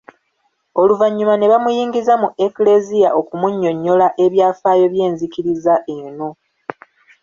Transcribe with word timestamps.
Oluvannyuma 0.81 1.35
ne 1.37 1.47
bamuyingiza 1.51 2.13
mu 2.21 2.29
Eklesia 2.45 3.09
okumunnyonnyola 3.19 4.07
ebyafaayo 4.23 4.85
by’enzikiriza 4.93 5.73
eno. 5.97 6.29